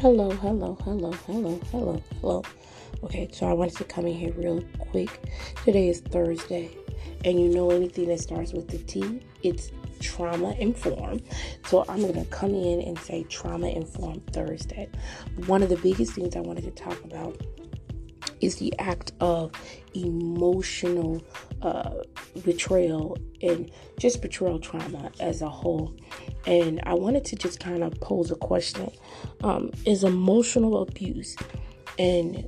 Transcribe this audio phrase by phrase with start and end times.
[0.00, 2.42] Hello, hello, hello, hello, hello, hello.
[3.04, 5.10] Okay, so I wanted to come in here real quick.
[5.62, 6.70] Today is Thursday,
[7.26, 11.22] and you know anything that starts with the T, it's trauma informed.
[11.66, 14.88] So I'm going to come in and say trauma informed Thursday.
[15.44, 17.38] One of the biggest things I wanted to talk about
[18.40, 19.52] is the act of
[19.92, 21.22] emotional
[21.62, 22.02] uh,
[22.44, 25.94] betrayal and just betrayal trauma as a whole.
[26.46, 28.90] And I wanted to just kind of pose a question
[29.42, 31.36] um, Is emotional abuse
[31.98, 32.46] and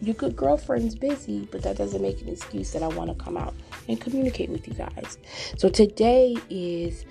[0.00, 3.36] your good girlfriend's busy, but that doesn't make an excuse that I want to come
[3.36, 3.54] out
[3.88, 5.18] and communicate with you guys.
[5.58, 7.04] So today is,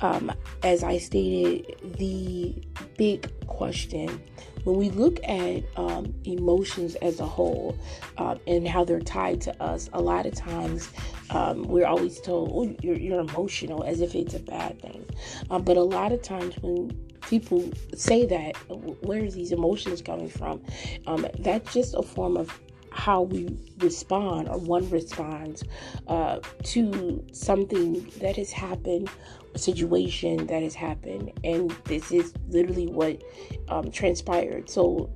[0.00, 2.54] um, as I stated, the
[2.96, 4.20] big question.
[4.66, 7.78] When we look at um, emotions as a whole
[8.18, 10.90] um, and how they're tied to us, a lot of times
[11.30, 15.04] um, we're always told, "Oh, you're, you're, emotional," as if it's a bad thing.
[15.50, 18.56] Um, but a lot of times when people say that
[19.04, 20.60] where is these emotions coming from
[21.06, 25.62] um, that's just a form of how we respond or one responds
[26.08, 29.08] uh, to something that has happened
[29.56, 33.22] situation that has happened and this is literally what
[33.68, 35.10] um, transpired so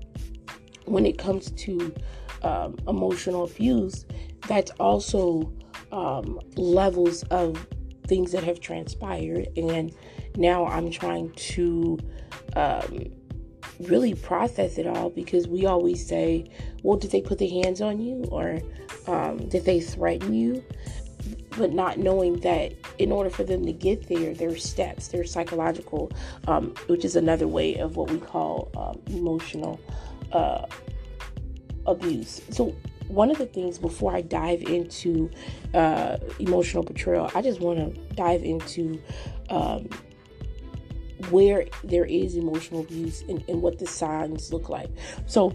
[0.87, 1.95] when it comes to
[2.43, 4.07] um, emotional abuse
[4.49, 5.53] that's also
[5.93, 7.67] um, levels of
[8.07, 9.95] things that have transpired and
[10.37, 11.99] now I'm trying to
[12.57, 13.11] um,
[13.81, 16.51] really process it all because we always say,
[16.83, 18.61] well, did they put their hands on you or
[19.07, 20.65] um, did they threaten you?
[21.57, 25.33] But not knowing that in order for them to get there, there are steps, there's
[25.33, 26.13] psychological,
[26.47, 29.81] um, which is another way of what we call um, emotional
[30.33, 30.67] uh,
[31.87, 32.41] abuse.
[32.51, 32.75] So,
[33.09, 35.31] one of the things before I dive into
[35.75, 39.03] uh, emotional betrayal, I just want to dive into
[39.49, 39.89] um,
[41.31, 44.91] where there is emotional abuse and, and what the signs look like.
[45.27, 45.53] So,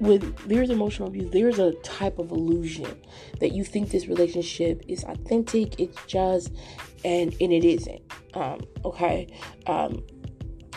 [0.00, 2.96] with there's emotional abuse, there's a type of illusion
[3.40, 6.52] that you think this relationship is authentic, it's just,
[7.04, 8.02] and and it isn't.
[8.34, 9.28] Um, okay,
[9.66, 10.02] um,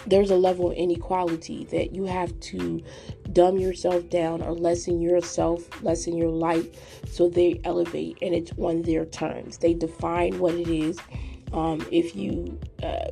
[0.07, 2.81] there's a level of inequality that you have to
[3.31, 8.83] dumb yourself down or lessen yourself, lessen your light, so they elevate, and it's on
[8.83, 9.57] their terms.
[9.57, 10.99] They define what it is.
[11.53, 13.07] Um, if you uh,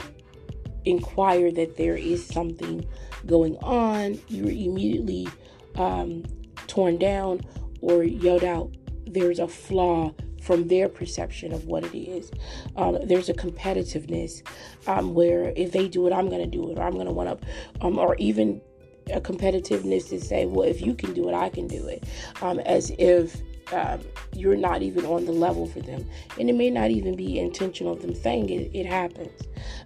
[0.86, 2.86] inquire that there is something
[3.26, 5.28] going on, you're immediately
[5.76, 6.24] um,
[6.68, 7.42] torn down
[7.82, 8.72] or yelled out.
[9.06, 12.32] There's a flaw from their perception of what it is.
[12.76, 14.42] Um, there's a competitiveness
[14.88, 17.14] um, where if they do it, I'm going to do it, or I'm going to
[17.14, 17.48] want to,
[17.86, 18.62] um, or even
[19.12, 22.04] a competitiveness to say, well, if you can do it, I can do it,
[22.42, 23.42] um, as if
[23.72, 24.02] um,
[24.34, 26.06] you're not even on the level for them.
[26.40, 29.42] And it may not even be intentional them saying it, it happens.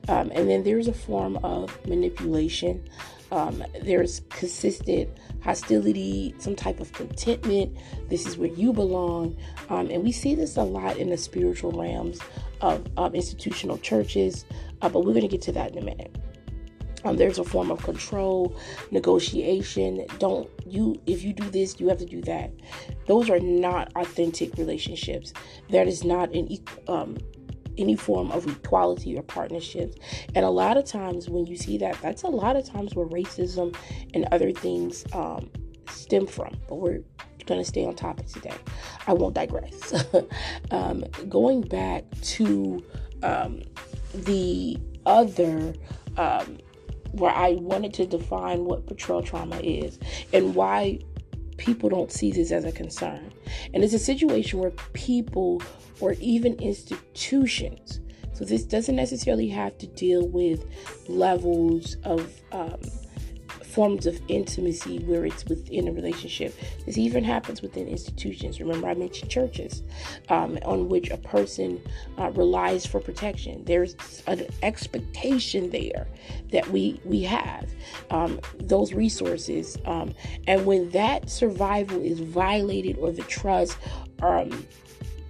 [0.07, 2.87] Um, and then there's a form of manipulation.
[3.31, 5.09] Um, there's consistent
[5.41, 7.77] hostility, some type of contentment.
[8.09, 9.37] This is where you belong.
[9.69, 12.19] Um, and we see this a lot in the spiritual realms
[12.61, 14.45] of, of institutional churches,
[14.81, 16.15] uh, but we're going to get to that in a minute.
[17.03, 18.55] Um, there's a form of control,
[18.91, 20.05] negotiation.
[20.19, 22.51] Don't you, if you do this, you have to do that.
[23.05, 25.31] Those are not authentic relationships.
[25.69, 26.49] That is not an
[26.87, 27.17] um,
[27.77, 29.97] any form of equality or partnerships.
[30.35, 33.05] And a lot of times when you see that, that's a lot of times where
[33.05, 33.75] racism
[34.13, 35.49] and other things um,
[35.89, 36.55] stem from.
[36.67, 37.01] But we're
[37.45, 38.53] going to stay on topic today.
[39.07, 39.93] I won't digress.
[40.71, 42.83] um, going back to
[43.23, 43.61] um,
[44.13, 45.73] the other
[46.17, 46.57] um,
[47.11, 49.97] where I wanted to define what betrayal trauma is
[50.33, 50.99] and why
[51.57, 53.33] people don't see this as a concern.
[53.73, 55.61] And it's a situation where people
[55.99, 57.99] or even institutions,
[58.33, 60.65] so this doesn't necessarily have to deal with
[61.09, 62.79] levels of um,
[63.77, 66.51] forms of intimacy where it's within a relationship.
[66.87, 68.59] This even happens within institutions.
[68.59, 69.83] Remember, I mentioned churches
[70.29, 71.79] um, on which a person
[72.17, 73.63] uh, relies for protection.
[73.65, 73.95] There's
[74.25, 76.07] an expectation there
[76.51, 77.69] that we we have
[78.09, 80.15] um, those resources, um,
[80.47, 83.77] and when that survival is violated or the trust
[84.23, 84.65] um,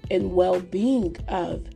[0.09, 1.67] and well-being of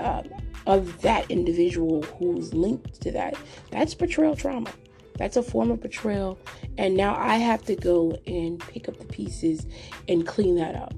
[0.00, 0.24] um,
[0.66, 3.36] of that individual who's linked to that.
[3.70, 4.72] That's betrayal trauma.
[5.16, 6.38] That's a form of betrayal.
[6.78, 9.66] And now I have to go and pick up the pieces
[10.08, 10.94] and clean that up.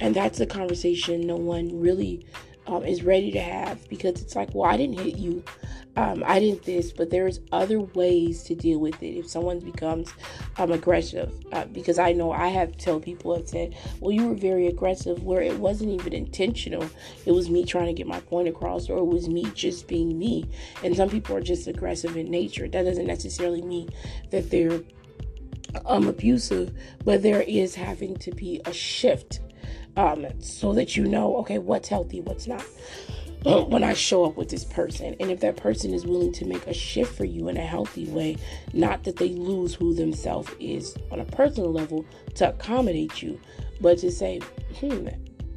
[0.00, 2.26] And that's a conversation no one really
[2.66, 5.44] um, is ready to have because it's like, well, I didn't hit you.
[6.00, 10.10] Um, I didn't this, but there's other ways to deal with it if someone becomes
[10.56, 11.30] um, aggressive.
[11.52, 15.22] Uh, because I know I have told people have said, well, you were very aggressive,
[15.22, 16.88] where it wasn't even intentional.
[17.26, 20.18] It was me trying to get my point across, or it was me just being
[20.18, 20.48] me.
[20.82, 22.66] And some people are just aggressive in nature.
[22.66, 23.90] That doesn't necessarily mean
[24.30, 24.80] that they're
[25.84, 26.72] um, abusive,
[27.04, 29.40] but there is having to be a shift
[29.98, 32.64] um, so that you know, okay, what's healthy, what's not.
[33.44, 36.66] When I show up with this person, and if that person is willing to make
[36.66, 38.36] a shift for you in a healthy way,
[38.72, 42.04] not that they lose who themselves is on a personal level
[42.34, 43.40] to accommodate you,
[43.80, 44.40] but to say,
[44.78, 45.08] hmm,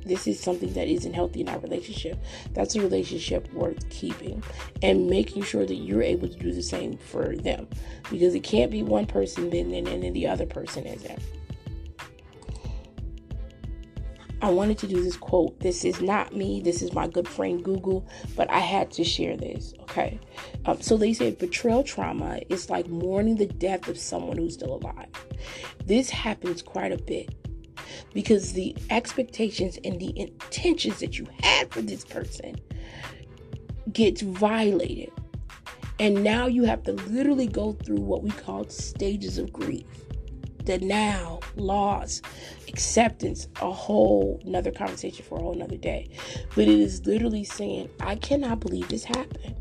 [0.05, 2.21] this is something that isn't healthy in our relationship.
[2.53, 4.43] That's a relationship worth keeping
[4.81, 7.67] and making sure that you're able to do the same for them
[8.09, 11.19] because it can't be one person then and then the other person isn't.
[14.43, 15.57] I wanted to do this quote.
[15.61, 16.59] This is not me.
[16.59, 18.05] This is my good friend Google,
[18.35, 19.73] but I had to share this.
[19.83, 20.19] Okay.
[20.65, 24.75] Um, so they said betrayal trauma is like mourning the death of someone who's still
[24.75, 25.07] alive.
[25.85, 27.33] This happens quite a bit
[28.13, 32.55] because the expectations and the intentions that you had for this person
[33.93, 35.13] gets violated.
[36.01, 39.85] And now you have to literally go through what we call stages of grief
[40.65, 42.21] now, loss,
[42.67, 46.09] acceptance, a whole another conversation for a whole another day.
[46.55, 49.55] But it is literally saying, I cannot believe this happened.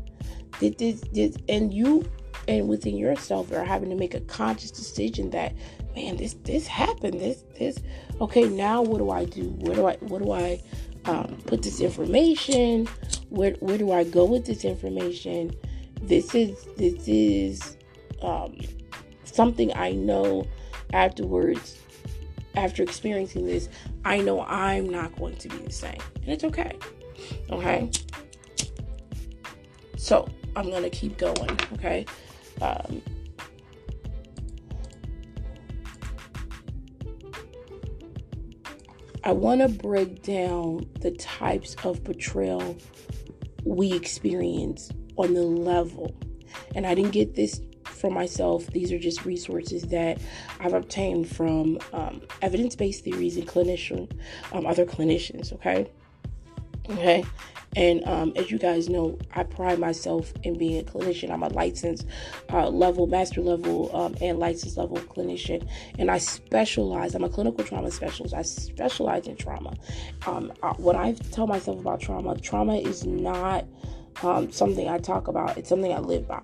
[0.59, 2.09] Did this, this and you
[2.47, 5.53] and within yourself are having to make a conscious decision that,
[5.95, 7.19] man, this this happened.
[7.19, 7.79] This this
[8.21, 9.49] okay, now what do I do?
[9.59, 10.61] Where do I what do I
[11.05, 12.87] um, put this information?
[13.29, 15.53] Where where do I go with this information?
[16.01, 17.77] This is this is
[18.21, 18.57] um,
[19.23, 20.45] something I know
[20.93, 21.77] afterwards,
[22.55, 23.67] after experiencing this,
[24.05, 25.99] I know I'm not going to be the same.
[26.21, 26.77] And it's okay.
[27.49, 27.89] Okay?
[29.97, 31.57] So I'm going to keep going.
[31.73, 32.05] Okay?
[32.61, 33.01] Um,
[39.23, 42.77] I want to break down the types of betrayal
[43.63, 46.15] we experience on the level.
[46.75, 47.61] And I didn't get this
[48.03, 48.67] for myself.
[48.67, 50.19] These are just resources that
[50.59, 54.11] I've obtained from um, evidence based theories and clinician,
[54.51, 55.53] um, other clinicians.
[55.53, 55.89] Okay.
[56.89, 57.23] Okay.
[57.77, 61.31] And um, as you guys know, I pride myself in being a clinician.
[61.31, 62.05] I'm a licensed
[62.51, 65.65] uh, level, master level, um, and license level clinician.
[65.97, 68.35] And I specialize, I'm a clinical trauma specialist.
[68.35, 69.73] I specialize in trauma.
[70.27, 73.65] Um, when I tell myself about trauma, trauma is not
[74.21, 76.41] um, something I talk about, it's something I live by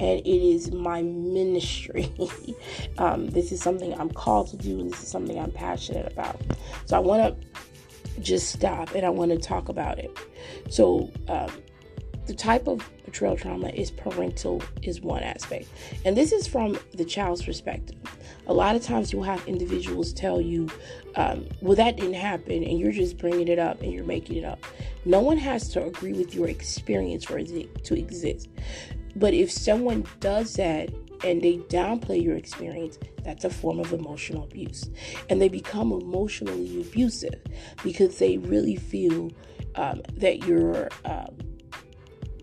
[0.00, 2.10] and it is my ministry.
[2.98, 6.40] um, this is something I'm called to do, and this is something I'm passionate about.
[6.86, 10.16] So I want to just stop and I want to talk about it.
[10.68, 11.50] So, um,
[12.26, 15.66] the type of betrayal trauma is parental is one aspect
[16.04, 17.96] and this is from the child's perspective
[18.46, 20.68] a lot of times you'll have individuals tell you
[21.16, 24.44] um, well that didn't happen and you're just bringing it up and you're making it
[24.44, 24.64] up
[25.04, 28.48] no one has to agree with your experience for it to exist
[29.16, 30.90] but if someone does that
[31.24, 34.88] and they downplay your experience, that's a form of emotional abuse.
[35.28, 37.40] And they become emotionally abusive
[37.82, 39.30] because they really feel
[39.74, 41.36] um, that you're um,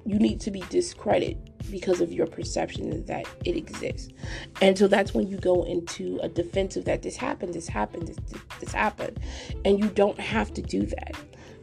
[0.05, 1.37] you need to be discredited
[1.69, 4.09] because of your perception that it exists.
[4.61, 8.15] And so that's when you go into a defensive that this happened, this happened, this,
[8.31, 9.19] this, this happened.
[9.65, 11.15] And you don't have to do that.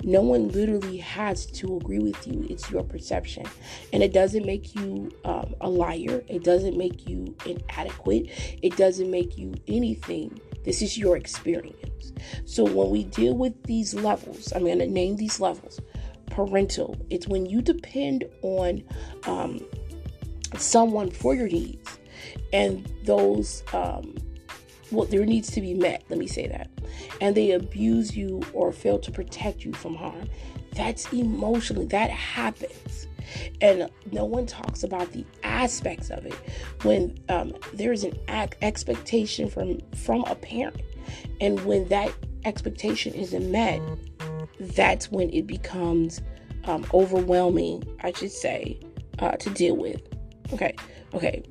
[0.05, 2.47] No one literally has to agree with you.
[2.49, 3.47] It's your perception.
[3.93, 6.23] And it doesn't make you um, a liar.
[6.29, 8.31] It doesn't make you inadequate.
[8.63, 10.41] It doesn't make you anything.
[10.65, 12.13] This is your experience.
[12.45, 15.81] So when we deal with these levels, I'm going to name these levels
[16.27, 16.97] parental.
[17.11, 18.83] It's when you depend on
[19.27, 19.61] um,
[20.57, 21.99] someone for your needs
[22.53, 24.15] and those um,
[24.95, 26.71] well, their needs to be met, let me say that,
[27.21, 30.29] and they abuse you or fail to protect you from harm,
[30.75, 33.07] that's emotionally, that happens.
[33.61, 36.35] And no one talks about the aspects of it
[36.83, 38.19] when um, there's an
[38.61, 40.83] expectation from from a parent,
[41.41, 42.13] and when that
[42.45, 43.81] expectation isn't met,
[44.61, 46.21] that's when it becomes
[46.65, 47.83] um, overwhelming.
[48.03, 48.79] I should say
[49.21, 50.03] uh, to deal with.
[50.53, 50.77] Okay,
[51.15, 51.43] okay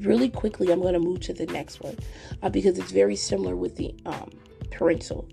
[0.00, 1.98] really quickly, I'm going to move to the next one
[2.42, 4.30] uh, because it's very similar with the um,
[4.70, 5.28] parental.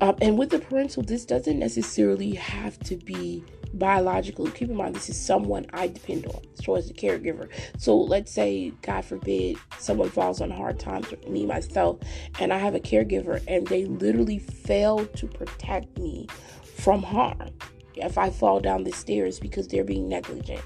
[0.00, 4.50] Um, and with the parental, this doesn't necessarily have to be biologically.
[4.52, 7.48] Keep in mind, this is someone I depend on, so as a caregiver.
[7.78, 11.98] So let's say, God forbid, someone falls on hard times, with me myself,
[12.38, 16.28] and I have a caregiver, and they literally fail to protect me
[16.62, 17.50] from harm
[18.00, 20.62] if I fall down the stairs because they're being negligent,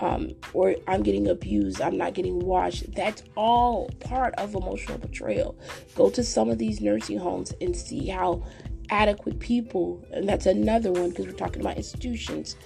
[0.00, 2.92] um, or I'm getting abused, I'm not getting washed.
[2.94, 5.58] That's all part of emotional betrayal.
[5.94, 8.44] Go to some of these nursing homes and see how
[8.90, 12.56] adequate people, and that's another one because we're talking about institutions,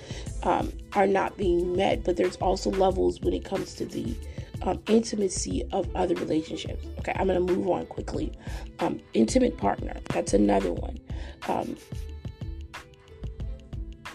[0.42, 2.04] um, are not being met.
[2.04, 4.14] But there's also levels when it comes to the
[4.62, 6.84] um, intimacy of other relationships.
[6.98, 8.32] Okay, I'm to move on quickly.
[8.80, 10.98] Um, intimate partner, that's another one.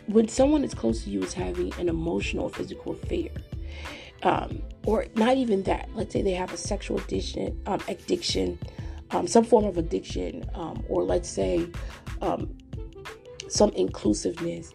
[0.07, 3.29] When someone is close to you is having an emotional physical affair,
[4.23, 8.59] um, or not even that, let's say they have a sexual addiction, um, addiction
[9.11, 11.67] um, some form of addiction, um, or let's say
[12.21, 12.55] um,
[13.47, 14.73] some inclusiveness,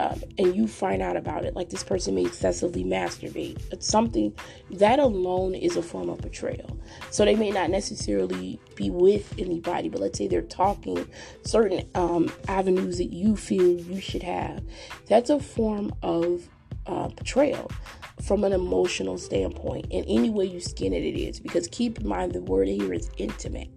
[0.00, 4.34] um, and you find out about it, like this person may excessively masturbate, it's something
[4.70, 6.78] that alone is a form of betrayal.
[7.10, 11.06] So they may not necessarily be with anybody, but let's say they're talking
[11.44, 14.62] certain um, avenues that you feel you should have.
[15.06, 16.48] That's a form of
[16.86, 17.70] uh, betrayal
[18.22, 22.08] from an emotional standpoint and any way you skin it it is because keep in
[22.08, 23.68] mind the word here is intimate.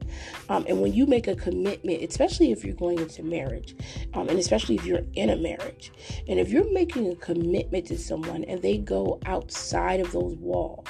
[0.49, 3.75] Um, and when you make a commitment especially if you're going into marriage
[4.13, 5.91] um, and especially if you're in a marriage
[6.27, 10.87] and if you're making a commitment to someone and they go outside of those walls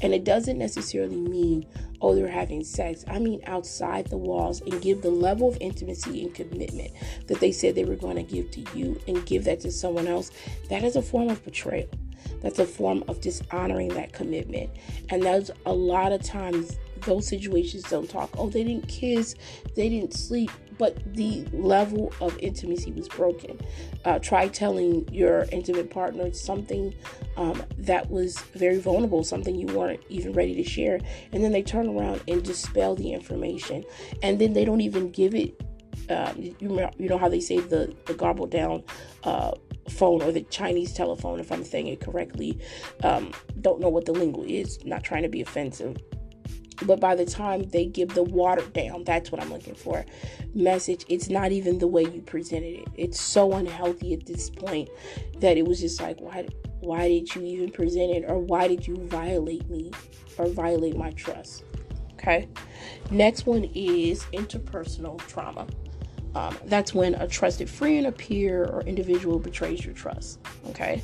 [0.00, 1.66] and it doesn't necessarily mean
[2.00, 3.04] oh they're having sex.
[3.08, 6.92] I mean outside the walls and give the level of intimacy and commitment
[7.26, 10.06] that they said they were going to give to you and give that to someone
[10.06, 10.30] else.
[10.68, 11.88] That is a form of betrayal
[12.40, 14.70] that's a form of dishonoring that commitment.
[15.10, 18.30] And that's a lot of times those situations don't talk.
[18.38, 19.34] Oh, they didn't kiss,
[19.74, 23.60] they didn't sleep, but the level of intimacy was broken.
[24.04, 26.94] Uh, try telling your intimate partner something
[27.36, 30.98] um, that was very vulnerable, something you weren't even ready to share,
[31.32, 33.84] and then they turn around and dispel the information,
[34.22, 35.60] and then they don't even give it.
[36.10, 36.56] Um, you,
[36.98, 38.82] you know how they say the the garbled down
[39.22, 39.52] uh,
[39.92, 42.58] phone or the Chinese telephone, if I'm saying it correctly.
[43.02, 45.96] Um, don't know what the lingo is, not trying to be offensive.
[46.84, 50.04] But by the time they give the watered down, that's what I'm looking for
[50.54, 52.88] message, it's not even the way you presented it.
[52.96, 54.88] It's so unhealthy at this point
[55.38, 56.46] that it was just like, why,
[56.80, 58.24] why did you even present it?
[58.28, 59.90] Or why did you violate me
[60.38, 61.64] or violate my trust?
[62.14, 62.48] Okay.
[63.10, 65.66] Next one is interpersonal trauma.
[66.34, 70.38] Um, that's when a trusted friend, a peer, or individual betrays your trust.
[70.70, 71.02] Okay.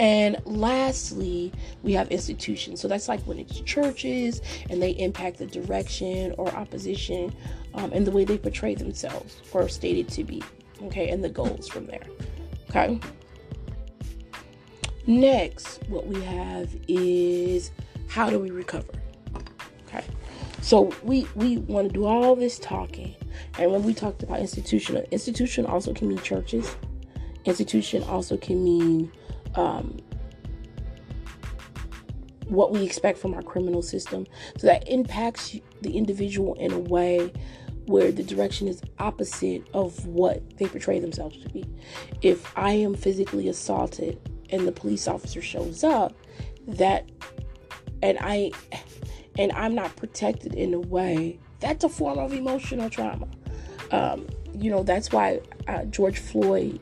[0.00, 2.80] And lastly, we have institutions.
[2.80, 7.34] So that's like when it's churches and they impact the direction or opposition
[7.74, 10.42] um, and the way they portray themselves or stated to be.
[10.82, 11.10] Okay.
[11.10, 12.04] And the goals from there.
[12.70, 12.98] Okay.
[15.06, 17.70] Next, what we have is
[18.08, 19.03] how do we recover?
[20.64, 23.14] So we we want to do all this talking
[23.58, 26.74] and when we talked about institutional, institution also can mean churches.
[27.44, 29.12] Institution also can mean
[29.56, 29.98] um,
[32.46, 34.26] what we expect from our criminal system.
[34.56, 37.30] So that impacts the individual in a way
[37.84, 41.66] where the direction is opposite of what they portray themselves to be.
[42.22, 44.18] If I am physically assaulted
[44.48, 46.14] and the police officer shows up,
[46.66, 47.10] that
[48.02, 48.52] and I
[49.38, 53.26] and I'm not protected in a way, that's a form of emotional trauma.
[53.90, 54.26] Um,
[54.56, 56.80] you know, that's why uh, George Floyd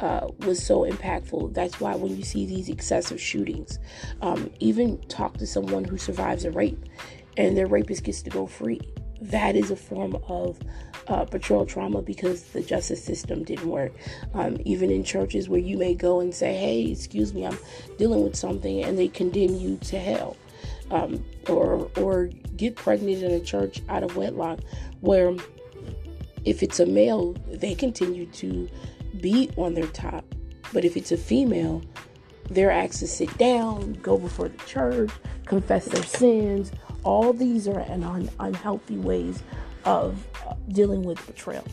[0.00, 1.54] uh, was so impactful.
[1.54, 3.78] That's why when you see these excessive shootings,
[4.20, 6.84] um, even talk to someone who survives a rape
[7.36, 8.80] and their rapist gets to go free.
[9.20, 10.58] That is a form of
[11.06, 13.92] uh, betrayal trauma because the justice system didn't work.
[14.34, 17.58] Um, even in churches where you may go and say, "Hey, excuse me, I'm
[17.98, 20.36] dealing with something," and they condemn you to hell,
[20.92, 24.60] um, or or get pregnant in a church out of wedlock,
[25.00, 25.34] where
[26.44, 28.68] if it's a male, they continue to
[29.20, 30.24] be on their top.
[30.72, 31.82] But if it's a female,
[32.50, 35.10] they're asked to sit down, go before the church,
[35.46, 36.72] confess their sins.
[37.04, 39.42] All these are an un- unhealthy ways
[39.84, 41.64] of uh, dealing with betrayal.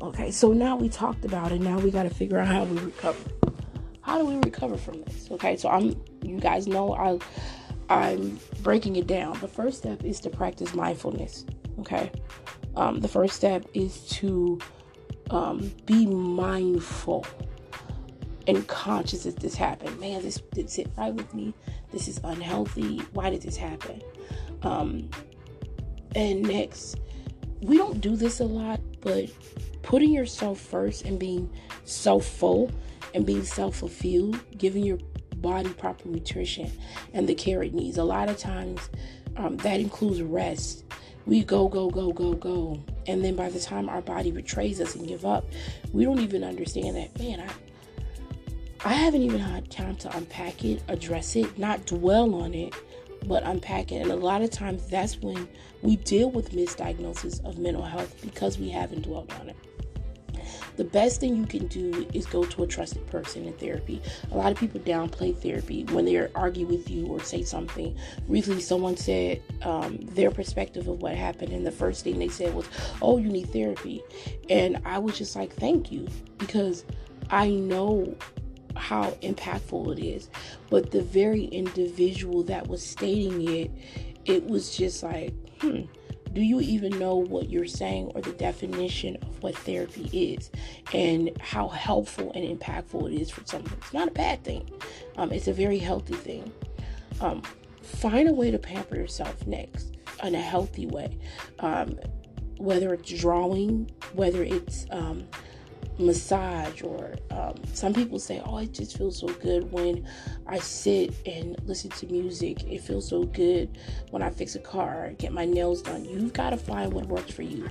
[0.00, 1.60] Okay, so now we talked about it.
[1.60, 3.18] Now we got to figure out how we recover.
[4.02, 5.28] How do we recover from this?
[5.32, 5.96] Okay, so I'm.
[6.26, 7.18] You guys know I.
[7.88, 9.38] I'm breaking it down.
[9.38, 11.46] The first step is to practice mindfulness.
[11.78, 12.10] Okay,
[12.74, 14.58] um, the first step is to
[15.30, 17.24] um, be mindful
[18.46, 19.98] and conscious that this happened.
[20.00, 21.54] Man, this did sit right with me.
[21.92, 22.98] This is unhealthy.
[23.12, 24.02] Why did this happen?
[24.62, 25.10] Um,
[26.14, 26.96] and next,
[27.60, 29.30] we don't do this a lot, but
[29.82, 31.50] putting yourself first and being
[31.84, 32.70] self full
[33.14, 34.98] and being self fulfilled, giving your
[35.40, 36.70] body proper nutrition
[37.12, 37.98] and the care it needs.
[37.98, 38.90] A lot of times
[39.36, 40.84] um, that includes rest.
[41.26, 42.82] We go, go, go, go, go.
[43.06, 45.44] And then by the time our body betrays us and give up,
[45.92, 47.52] we don't even understand that, man, I
[48.84, 52.72] I haven't even had time to unpack it, address it, not dwell on it,
[53.26, 53.96] but unpack it.
[53.96, 55.48] And a lot of times that's when
[55.82, 59.56] we deal with misdiagnosis of mental health because we haven't dwelled on it
[60.76, 64.00] the best thing you can do is go to a trusted person in therapy.
[64.30, 67.96] A lot of people downplay therapy when they argue with you or say something.
[68.28, 72.54] Recently, someone said um, their perspective of what happened, and the first thing they said
[72.54, 72.68] was,
[73.00, 74.02] Oh, you need therapy.
[74.50, 76.06] And I was just like, Thank you,
[76.38, 76.84] because
[77.30, 78.14] I know
[78.76, 80.28] how impactful it is.
[80.70, 83.70] But the very individual that was stating it,
[84.24, 85.82] it was just like, hmm,
[86.32, 90.50] do you even know what you're saying or the definition of what therapy is
[90.92, 93.72] and how helpful and impactful it is for someone?
[93.78, 94.70] It's not a bad thing,
[95.16, 96.52] um, it's a very healthy thing.
[97.20, 97.42] Um,
[97.82, 101.18] find a way to pamper yourself next in a healthy way.
[101.60, 101.98] Um,
[102.58, 105.28] whether it's drawing, whether it's um,
[105.98, 110.06] massage or um, some people say oh it just feels so good when
[110.46, 112.62] i sit and listen to music.
[112.64, 113.78] It feels so good
[114.10, 116.04] when i fix a car get my nails done.
[116.04, 117.68] You've got to find what works for you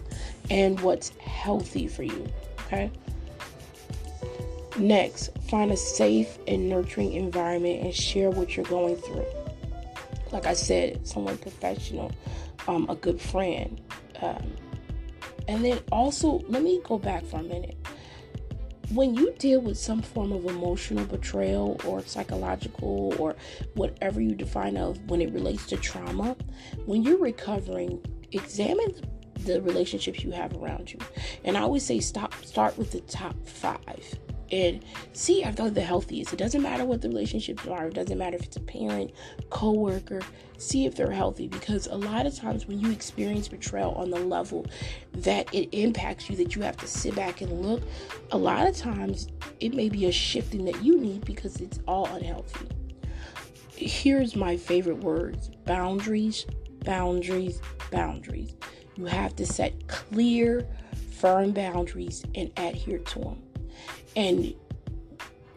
[0.50, 2.27] and what's healthy for you
[2.67, 2.91] okay?
[4.77, 9.25] Next find a safe and nurturing environment and share what you're going through.
[10.32, 12.12] Like i said someone professional
[12.67, 13.79] um, a good friend
[14.22, 14.51] um,
[15.48, 17.77] and then also let me go back for a minute
[18.92, 23.36] when you deal with some form of emotional betrayal or psychological or
[23.74, 26.36] whatever you define of when it relates to trauma,
[26.86, 28.94] when you're recovering, examine
[29.46, 31.00] the relationships you have around you.
[31.44, 33.80] And I always say stop start with the top 5
[34.52, 34.84] and
[35.14, 36.34] see if they're the healthiest.
[36.34, 37.88] It doesn't matter what the relationships are.
[37.88, 39.12] It doesn't matter if it's a parent,
[39.50, 40.22] co-worker.
[40.58, 44.19] See if they're healthy because a lot of times when you experience betrayal on the
[44.19, 44.65] level
[45.13, 47.84] that it impacts you, that you have to sit back and look,
[48.32, 49.28] a lot of times
[49.60, 52.67] it may be a shifting that you need because it's all unhealthy.
[53.76, 56.46] Here's my favorite words: boundaries,
[56.86, 57.60] boundaries,
[57.91, 58.56] boundaries.
[58.96, 60.65] You have to set clear,
[61.12, 63.44] firm boundaries and adhere to them
[64.15, 64.54] and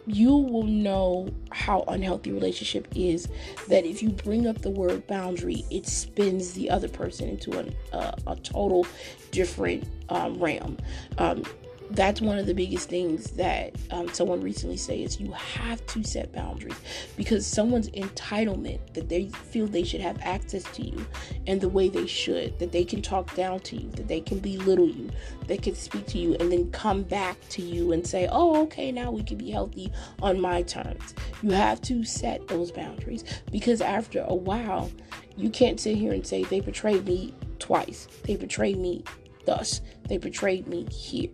[0.06, 3.28] you will know how unhealthy relationship is
[3.68, 7.74] that if you bring up the word boundary it spins the other person into an,
[7.92, 8.86] uh, a total
[9.30, 10.78] different um, realm.
[11.18, 11.42] Um,
[11.90, 16.02] that's one of the biggest things that um, someone recently said is you have to
[16.04, 16.78] set boundaries
[17.16, 21.06] because someone's entitlement that they feel they should have access to you
[21.46, 24.38] and the way they should that they can talk down to you that they can
[24.38, 25.08] belittle you
[25.46, 28.92] they can speak to you and then come back to you and say oh okay
[28.92, 29.90] now we can be healthy
[30.22, 31.14] on my terms.
[31.42, 34.90] You have to set those boundaries because after a while
[35.36, 38.08] you can't sit here and say they betrayed me twice.
[38.24, 39.04] They betrayed me
[39.48, 41.30] thus they betrayed me here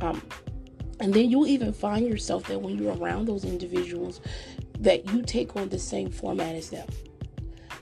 [0.00, 0.22] um,
[0.98, 4.22] and then you'll even find yourself that when you're around those individuals
[4.78, 6.88] that you take on the same format as them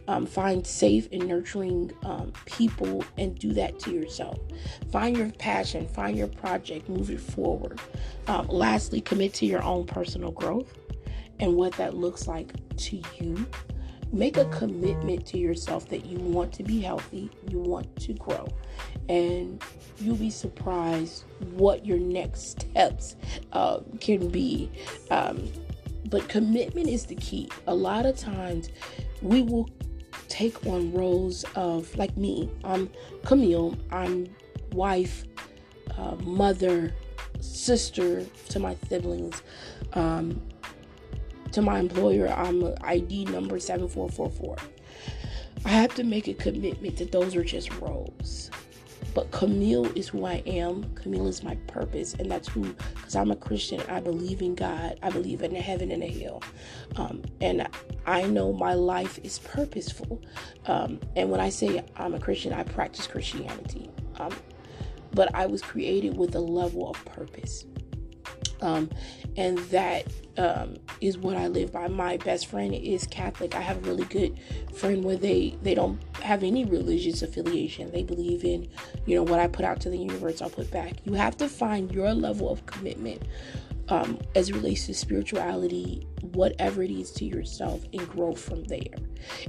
[0.08, 4.38] um, find safe and nurturing um, people and do that to yourself.
[4.90, 7.78] Find your passion, find your project, move it forward.
[8.26, 10.78] Um, lastly, commit to your own personal growth
[11.40, 13.46] and what that looks like to you
[14.12, 18.48] make a commitment to yourself that you want to be healthy, you want to grow,
[19.08, 19.62] and
[19.98, 23.16] you'll be surprised what your next steps
[23.52, 24.70] uh, can be.
[25.10, 25.50] Um,
[26.06, 27.48] but commitment is the key.
[27.66, 28.70] A lot of times
[29.20, 29.68] we will
[30.28, 32.90] take on roles of, like me, I'm
[33.24, 34.28] Camille, I'm
[34.72, 35.24] wife,
[35.96, 36.94] uh, mother,
[37.40, 39.42] sister to my siblings.
[39.94, 40.40] Um,
[41.52, 44.56] to my employer, I'm ID number 7444.
[45.64, 48.50] I have to make a commitment that those are just roles.
[49.18, 50.94] But Camille is who I am.
[50.94, 52.62] Camille is my purpose, and that's who,
[52.94, 53.80] because I'm a Christian.
[53.88, 54.96] I believe in God.
[55.02, 56.40] I believe in a heaven and a hell.
[56.94, 57.66] Um, and
[58.06, 60.22] I know my life is purposeful.
[60.66, 63.90] Um, and when I say I'm a Christian, I practice Christianity.
[64.20, 64.30] Um,
[65.14, 67.64] but I was created with a level of purpose.
[68.60, 68.90] Um,
[69.36, 70.04] and that
[70.36, 71.88] um, is what I live by.
[71.88, 73.54] My best friend is Catholic.
[73.54, 74.38] I have a really good
[74.74, 77.90] friend where they they don't have any religious affiliation.
[77.90, 78.68] They believe in,
[79.06, 80.94] you know, what I put out to the universe, I'll put back.
[81.04, 83.22] You have to find your level of commitment
[83.88, 86.06] um, as it relates to spirituality,
[86.38, 88.94] whatever it is to yourself and grow from there.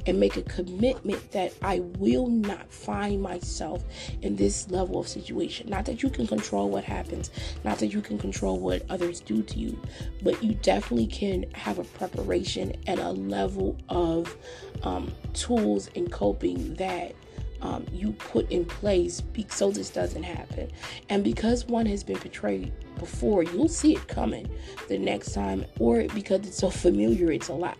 [0.07, 3.83] And make a commitment that I will not find myself
[4.23, 5.69] in this level of situation.
[5.69, 7.29] Not that you can control what happens,
[7.63, 9.79] not that you can control what others do to you,
[10.23, 14.35] but you definitely can have a preparation and a level of
[14.81, 17.13] um, tools and coping that
[17.61, 20.71] um, you put in place so this doesn't happen.
[21.09, 24.49] And because one has been betrayed before, you'll see it coming
[24.87, 27.77] the next time, or because it's so familiar, it's allowed.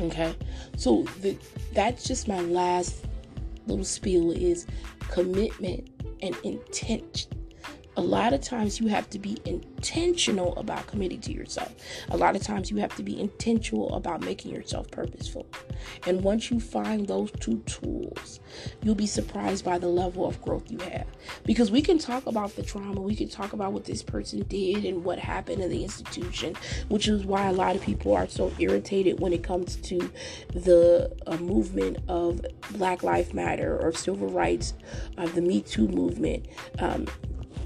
[0.00, 0.34] Okay,
[0.76, 1.36] so the,
[1.74, 3.04] that's just my last
[3.66, 4.66] little spiel is
[5.10, 5.88] commitment
[6.22, 7.26] and intent
[7.96, 11.74] a lot of times you have to be intentional about committing to yourself.
[12.10, 15.46] A lot of times you have to be intentional about making yourself purposeful.
[16.06, 18.40] And once you find those two tools,
[18.82, 21.06] you'll be surprised by the level of growth you have.
[21.44, 24.84] Because we can talk about the trauma, we can talk about what this person did
[24.84, 26.54] and what happened in the institution,
[26.88, 29.98] which is why a lot of people are so irritated when it comes to
[30.54, 32.40] the uh, movement of
[32.72, 34.72] Black Lives Matter or civil rights,
[35.18, 36.46] uh, the Me Too movement.
[36.78, 37.06] Um,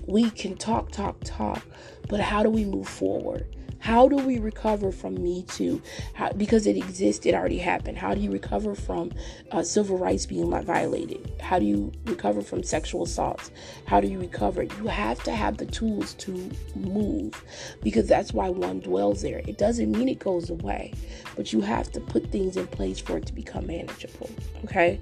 [0.06, 1.62] we can talk, talk, talk,
[2.08, 3.55] but how do we move forward?
[3.78, 5.80] How do we recover from Me Too?
[6.14, 7.98] How, because it exists, it already happened.
[7.98, 9.12] How do you recover from
[9.52, 11.32] uh, civil rights being violated?
[11.40, 13.50] How do you recover from sexual assaults?
[13.86, 14.64] How do you recover?
[14.64, 17.44] You have to have the tools to move
[17.82, 19.42] because that's why one dwells there.
[19.46, 20.92] It doesn't mean it goes away,
[21.36, 24.30] but you have to put things in place for it to become manageable.
[24.64, 25.00] Okay.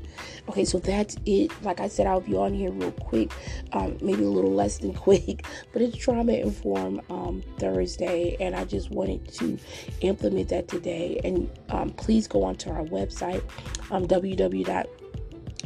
[0.48, 1.50] Okay, so that's it.
[1.62, 3.32] Like I said, I'll be on here real quick,
[3.72, 8.64] um, maybe a little less than quick, but it's trauma informed um, Thursday, and I
[8.64, 9.58] just wanted to
[10.00, 11.20] implement that today.
[11.24, 13.42] And um, please go onto our website,
[13.90, 14.86] um, www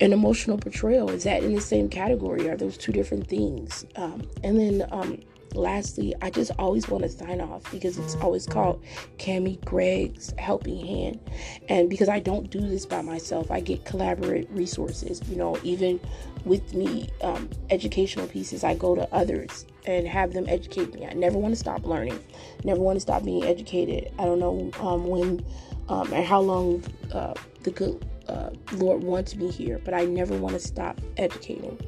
[0.00, 2.48] and emotional betrayal is that in the same category?
[2.48, 3.86] Are those two different things?
[3.96, 5.18] Um, and then um,
[5.54, 8.82] lastly, I just always want to sign off because it's always called
[9.18, 11.20] Cami Gregg's Helping Hand.
[11.68, 15.20] And because I don't do this by myself, I get collaborate resources.
[15.28, 16.00] You know, even
[16.44, 21.06] with me, um, educational pieces, I go to others and have them educate me.
[21.06, 22.22] I never want to stop learning,
[22.64, 24.12] never want to stop being educated.
[24.18, 25.44] I don't know um, when
[25.88, 30.36] um, and how long uh, the good uh, Lord wants me here, but I never
[30.36, 31.78] want to stop educating.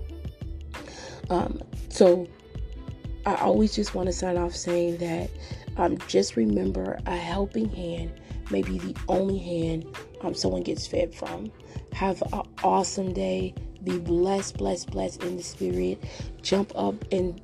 [1.31, 2.27] Um, so
[3.27, 5.31] I always just want to sign off saying that
[5.77, 8.13] um, just remember a helping hand
[8.51, 9.87] may be the only hand
[10.21, 11.51] um, someone gets fed from.
[11.93, 13.55] Have an awesome day.
[13.83, 16.03] Be blessed, blessed, blessed in the spirit.
[16.43, 17.41] Jump up and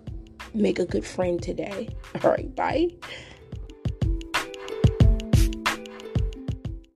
[0.55, 1.89] make a good friend today.
[2.23, 2.89] All right, bye.